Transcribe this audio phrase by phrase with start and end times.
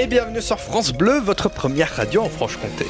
[0.00, 2.86] Et bienvenue sur France Bleu, votre première radio en Franche-Comté.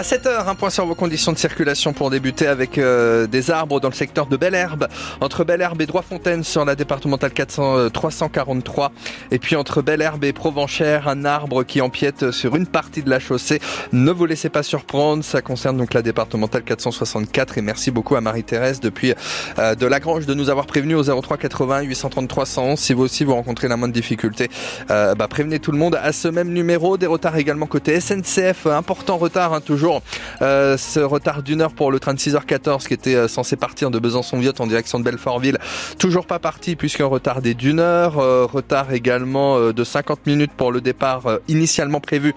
[0.00, 3.80] À 7h, un point sur vos conditions de circulation pour débuter avec euh, des arbres
[3.80, 4.88] dans le secteur de Belle-Herbe.
[5.20, 8.86] Entre Belle-Herbe et Droit-Fontaine sur la départementale 400, 343.
[8.86, 8.88] Euh,
[9.30, 13.20] et puis entre Belle-Herbe et Provenchère, un arbre qui empiète sur une partie de la
[13.20, 13.60] chaussée.
[13.92, 17.58] Ne vous laissez pas surprendre, ça concerne donc la départementale 464.
[17.58, 19.12] Et merci beaucoup à Marie-Thérèse depuis
[19.58, 22.78] euh, de Lagrange de nous avoir prévenu au 03 80 833 111.
[22.78, 24.48] Si vous aussi vous rencontrez la moindre difficulté,
[24.88, 26.96] bah, prévenez tout le monde à ce même numéro.
[26.96, 29.89] Des retards également côté SNCF, important retard hein, toujours
[30.42, 33.90] euh, ce retard d'une heure pour le train de 6h14 qui était euh, censé partir
[33.90, 35.58] de Besançon-Viotte en direction de Belfortville.
[35.98, 38.18] Toujours pas parti puisqu'un retard des d'une heure.
[38.18, 42.34] Euh, retard également de 50 minutes pour le départ initialement prévu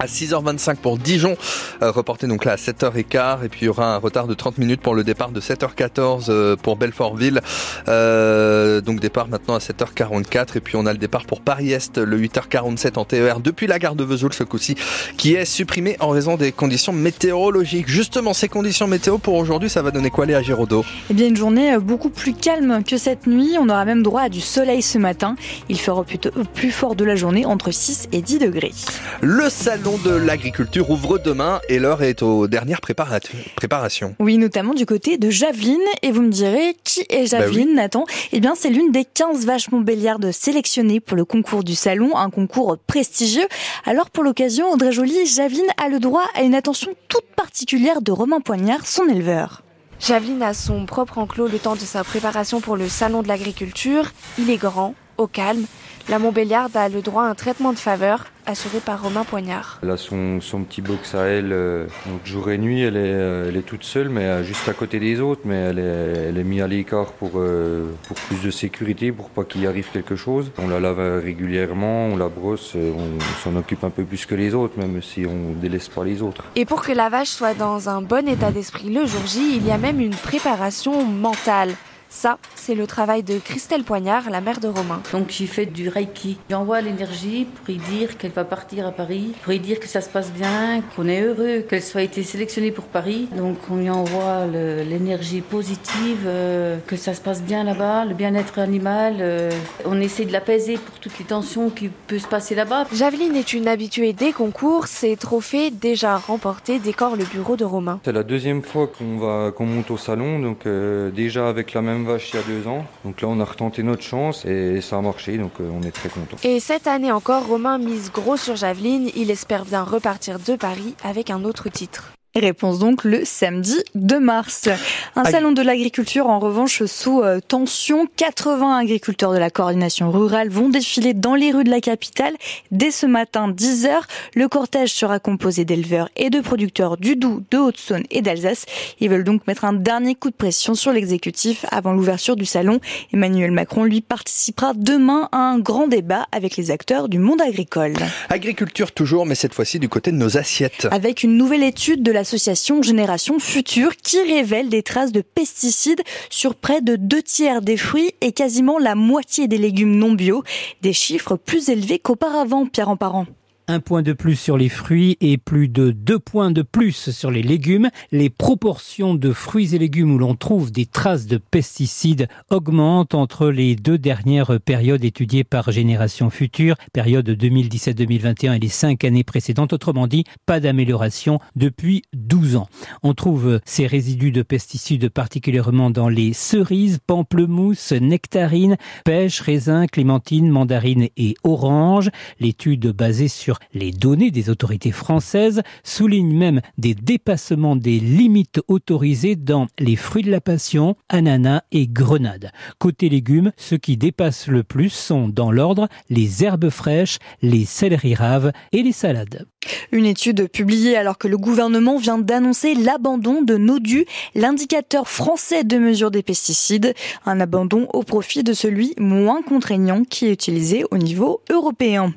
[0.00, 1.36] à 6h25 pour Dijon,
[1.82, 4.56] euh, reporté donc là à 7h15 et puis il y aura un retard de 30
[4.56, 7.42] minutes pour le départ de 7h14 euh, pour Belfortville.
[7.88, 12.18] Euh, donc départ maintenant à 7h44 et puis on a le départ pour Paris-Est le
[12.18, 14.74] 8h47 en TER depuis la gare de Vesoul ce coup-ci
[15.18, 17.88] qui est supprimé en raison des conditions météorologiques.
[17.88, 20.82] Justement ces conditions météo pour aujourd'hui ça va donner quoi les à Giraudot?
[21.10, 23.56] Eh bien une journée beaucoup plus calme que cette nuit.
[23.60, 25.36] On aura même droit à du soleil ce matin.
[25.68, 28.72] Il fera plutôt plus fort de la journée entre 6 et 10 degrés.
[29.20, 34.14] Le salon de l'agriculture ouvre demain et l'heure est aux dernières préparations.
[34.18, 35.80] Oui, notamment du côté de Javeline.
[36.02, 38.04] Et vous me direz, qui est bah Javeline, Nathan?
[38.32, 42.30] Eh bien, c'est l'une des 15 vaches montbéliardes sélectionnées pour le concours du salon, un
[42.30, 43.46] concours prestigieux.
[43.84, 48.12] Alors, pour l'occasion, Audrey Joly, Javeline a le droit à une attention toute particulière de
[48.12, 49.62] Romain Poignard, son éleveur.
[49.98, 54.12] Javeline a son propre enclos le temps de sa préparation pour le salon de l'agriculture.
[54.38, 55.64] Il est grand, au calme.
[56.08, 59.78] La Montbéliarde a le droit à un traitement de faveur assuré par Romain Poignard.
[59.82, 63.14] Elle a son, son petit box à elle, euh, donc jour et nuit, elle est,
[63.14, 66.28] euh, elle est toute seule, mais euh, juste à côté des autres, mais elle est,
[66.28, 70.16] elle est mise à l'écart pour, pour plus de sécurité, pour pas qu'il arrive quelque
[70.16, 70.50] chose.
[70.58, 74.54] On la lave régulièrement, on la brosse, on s'en occupe un peu plus que les
[74.54, 76.44] autres, même si on délaisse pas les autres.
[76.56, 79.66] Et pour que la vache soit dans un bon état d'esprit le jour J, il
[79.66, 81.74] y a même une préparation mentale.
[82.12, 85.00] Ça, c'est le travail de Christelle Poignard, la mère de Romain.
[85.12, 86.38] Donc j'y fais du Reiki.
[86.50, 90.00] J'envoie l'énergie pour lui dire qu'elle va partir à Paris, pour lui dire que ça
[90.00, 93.28] se passe bien, qu'on est heureux, qu'elle soit été sélectionnée pour Paris.
[93.36, 98.58] Donc on lui envoie l'énergie positive, euh, que ça se passe bien là-bas, le bien-être
[98.58, 99.18] animal.
[99.20, 99.50] Euh,
[99.86, 102.86] on essaie de l'apaiser pour toutes les tensions qui peuvent se passer là-bas.
[102.92, 104.88] Javeline est une habituée des concours.
[104.88, 108.00] Ses trophées déjà remportés décorent le bureau de Romain.
[108.04, 112.30] C'est la deuxième fois qu'on monte au salon, donc euh, déjà avec la même vache
[112.32, 112.84] il y a deux ans.
[113.04, 115.90] Donc là, on a retenté notre chance et ça a marché, donc euh, on est
[115.90, 116.36] très content.
[116.42, 119.10] Et cette année encore, Romain mise gros sur Javeline.
[119.16, 122.12] Il espère bien repartir de Paris avec un autre titre.
[122.36, 124.68] Réponse donc le samedi 2 mars.
[125.16, 128.06] Un salon de l'agriculture en revanche sous euh, tension.
[128.16, 132.34] 80 agriculteurs de la coordination rurale vont défiler dans les rues de la capitale
[132.70, 134.02] dès ce matin 10h.
[134.36, 138.64] Le cortège sera composé d'éleveurs et de producteurs du Doubs, de Haute-Saône et d'Alsace.
[139.00, 142.78] Ils veulent donc mettre un dernier coup de pression sur l'exécutif avant l'ouverture du salon.
[143.12, 147.94] Emmanuel Macron lui participera demain à un grand débat avec les acteurs du monde agricole.
[148.28, 150.86] Agriculture toujours, mais cette fois-ci du côté de nos assiettes.
[150.92, 156.02] Avec une nouvelle étude de la l'association Génération Future qui révèle des traces de pesticides
[156.30, 160.44] sur près de deux tiers des fruits et quasiment la moitié des légumes non bio,
[160.80, 163.26] des chiffres plus élevés qu'auparavant, Pierre en parent
[163.70, 167.30] un point de plus sur les fruits et plus de deux points de plus sur
[167.30, 167.88] les légumes.
[168.10, 173.48] Les proportions de fruits et légumes où l'on trouve des traces de pesticides augmentent entre
[173.48, 179.72] les deux dernières périodes étudiées par Génération Future, période 2017-2021 et les cinq années précédentes.
[179.72, 182.68] Autrement dit, pas d'amélioration depuis 12 ans.
[183.04, 190.50] On trouve ces résidus de pesticides particulièrement dans les cerises, pamplemousses, nectarines, pêches, raisins, clémentines,
[190.50, 192.10] mandarines et oranges.
[192.40, 199.36] L'étude basée sur les données des autorités françaises soulignent même des dépassements des limites autorisées
[199.36, 202.50] dans les fruits de la passion, ananas et grenades.
[202.78, 208.14] Côté légumes, ceux qui dépassent le plus sont dans l'ordre les herbes fraîches, les céleris
[208.14, 209.46] raves et les salades.
[209.92, 215.76] Une étude publiée alors que le gouvernement vient d'annoncer l'abandon de NODU, l'indicateur français de
[215.78, 216.94] mesure des pesticides,
[217.26, 222.14] un abandon au profit de celui moins contraignant qui est utilisé au niveau européen.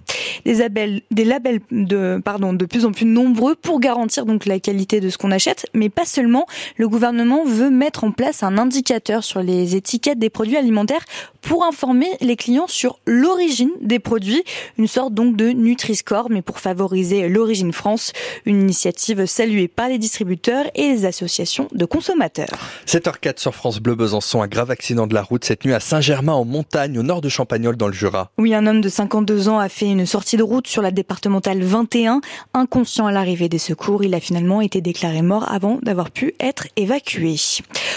[1.33, 5.17] Labels de, pardon, de plus en plus nombreux pour garantir donc la qualité de ce
[5.17, 6.45] qu'on achète, mais pas seulement.
[6.77, 11.03] Le gouvernement veut mettre en place un indicateur sur les étiquettes des produits alimentaires
[11.41, 14.43] pour informer les clients sur l'origine des produits,
[14.77, 18.13] une sorte donc de Nutri-Score, mais pour favoriser l'origine France,
[18.45, 22.47] une initiative saluée par les distributeurs et les associations de consommateurs.
[22.85, 26.33] 7h04 sur France Bleu Besançon, un grave accident de la route cette nuit à Saint-Germain
[26.33, 28.29] en montagne au nord de Champagnol dans le Jura.
[28.37, 31.12] Oui, un homme de 52 ans a fait une sortie de route sur la départementale
[31.21, 32.21] 21.
[32.53, 36.67] Inconscient à l'arrivée des secours, il a finalement été déclaré mort avant d'avoir pu être
[36.75, 37.35] évacué.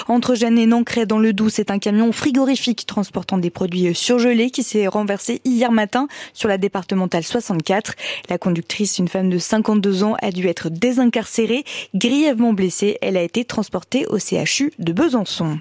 [0.08, 4.50] Entre Gênes et Nancray dans le Doubs, c'est un camion frigorifique transportant des produits surgelés
[4.50, 7.94] qui s'est renversé hier matin sur la départementale 64.
[8.28, 11.64] La conductrice, une femme de 52 ans, a dû être désincarcérée,
[11.94, 12.98] grièvement blessée.
[13.02, 15.58] Elle a été transportée au CHU de Besançon.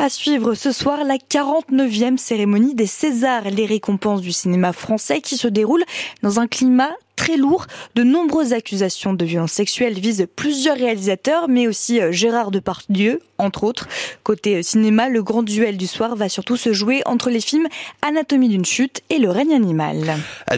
[0.00, 5.36] À suivre ce soir la 49e cérémonie des Césars, les récompenses du cinéma français qui
[5.36, 5.82] se déroule
[6.22, 7.66] dans un climat très lourd.
[7.96, 13.64] De nombreuses accusations de violences sexuelles visent plusieurs réalisateurs, mais aussi euh, Gérard Depardieu, entre
[13.64, 13.88] autres.
[14.22, 17.66] Côté euh, cinéma, le grand duel du soir va surtout se jouer entre les films
[18.02, 20.14] Anatomie d'une chute et Le règne animal.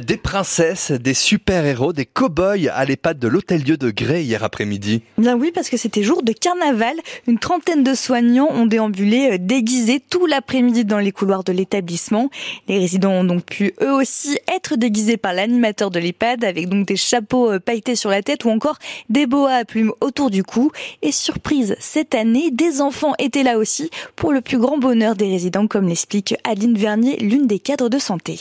[0.07, 5.03] Des princesses, des super-héros, des cow-boys à l'EHPAD de l'Hôtel-Dieu de Grès hier après-midi.
[5.17, 6.95] Bien oui, parce que c'était jour de carnaval.
[7.27, 12.29] Une trentaine de soignants ont déambulé euh, déguisés tout l'après-midi dans les couloirs de l'établissement.
[12.69, 16.87] Les résidents ont donc pu eux aussi être déguisés par l'animateur de l'EHPAD avec donc
[16.87, 20.45] des chapeaux euh, pailletés sur la tête ou encore des boas à plumes autour du
[20.45, 20.71] cou.
[21.03, 25.29] Et surprise, cette année, des enfants étaient là aussi pour le plus grand bonheur des
[25.29, 28.39] résidents, comme l'explique Aline Vernier, l'une des cadres de santé.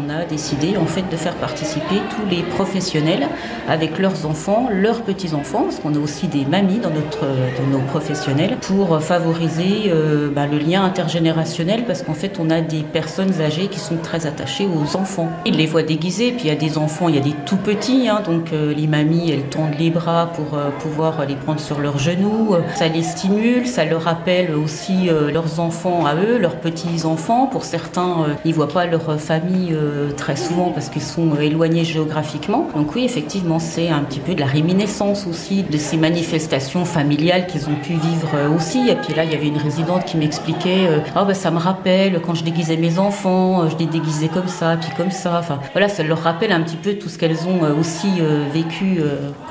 [0.00, 3.26] On a décidé en fait de faire participer tous les professionnels
[3.68, 7.84] avec leurs enfants, leurs petits-enfants, parce qu'on a aussi des mamies dans, notre, dans nos
[7.84, 13.40] professionnels, pour favoriser euh, bah, le lien intergénérationnel, parce qu'en fait on a des personnes
[13.40, 15.30] âgées qui sont très attachées aux enfants.
[15.44, 17.56] Ils les voient déguisés, puis il y a des enfants, il y a des tout
[17.56, 21.60] petits, hein, donc euh, les mamies elles tendent les bras pour euh, pouvoir les prendre
[21.60, 26.56] sur leurs genoux, ça les stimule, ça leur rappelle aussi leurs enfants à eux, leurs
[26.56, 27.46] petits-enfants.
[27.46, 32.68] Pour certains, ils voient pas leur famille euh, très souvent parce qu'ils sont éloignés géographiquement.
[32.74, 37.46] Donc oui, effectivement, c'est un petit peu de la réminiscence aussi de ces manifestations familiales
[37.46, 38.88] qu'ils ont pu vivre euh, aussi.
[38.88, 41.58] Et puis là, il y avait une résidente qui m'expliquait, euh, ah bah ça me
[41.58, 45.38] rappelle quand je déguisais mes enfants, je les déguisais comme ça, puis comme ça.
[45.38, 48.08] Enfin voilà, ça leur rappelle un petit peu tout ce qu'elles ont aussi
[48.52, 49.00] vécu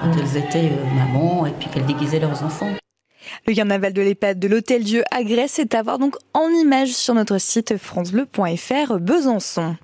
[0.01, 2.69] quand elles étaient mamans et puis qu'elles déguisaient leurs enfants.
[3.47, 6.89] Le carnaval de l'EHPAD de l'Hôtel Dieu à Grèce est à voir donc en image
[6.89, 9.75] sur notre site francebleu.fr Besançon.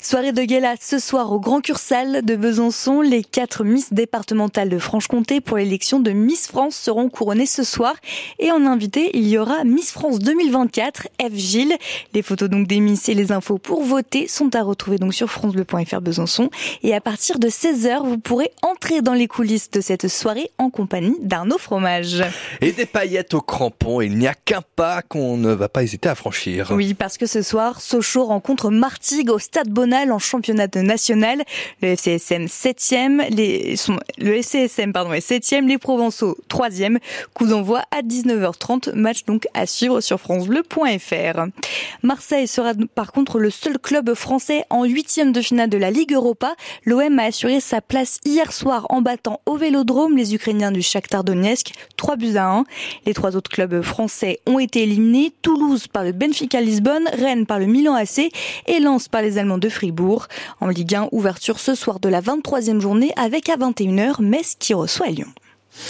[0.00, 3.00] Soirée de gala ce soir au Grand Cursal de Besançon.
[3.00, 7.94] Les quatre Miss départementales de Franche-Comté pour l'élection de Miss France seront couronnées ce soir.
[8.38, 11.34] Et en invité, il y aura Miss France 2024, F.
[11.34, 11.76] Gilles.
[12.12, 15.30] Les photos donc des Miss et les infos pour voter sont à retrouver donc sur
[15.30, 16.50] francebleu.fr Besançon.
[16.82, 20.68] Et à partir de 16h, vous pourrez entrer dans les coulisses de cette soirée en
[20.68, 22.22] compagnie d'Arnaud Fromage.
[22.84, 26.14] Des paillettes au crampon, il n'y a qu'un pas qu'on ne va pas hésiter à
[26.14, 26.70] franchir.
[26.70, 31.42] Oui, parce que ce soir, Sochaux rencontre Martigues au Stade Bonal en championnat national.
[31.80, 33.76] Le FCSM 7e, les,
[34.18, 36.98] le FCSM pardon, est 7e, les Provençaux 3e.
[37.32, 41.46] Coup d'envoi à 19h30, match donc à suivre sur francebleu.fr.
[42.02, 46.12] Marseille sera par contre le seul club français en huitième de finale de la Ligue
[46.12, 46.54] Europa.
[46.84, 51.24] L'OM a assuré sa place hier soir en battant au Vélodrome les Ukrainiens du Shakhtar
[51.24, 52.64] Donetsk 3 buts à 1.
[53.06, 55.32] Les trois autres clubs français ont été éliminés.
[55.42, 58.30] Toulouse par le Benfica Lisbonne, Rennes par le Milan AC
[58.66, 60.28] et Lens par les Allemands de Fribourg.
[60.60, 64.74] En Ligue 1, ouverture ce soir de la 23e journée avec à 21h Metz qui
[64.74, 65.28] reçoit Lyon.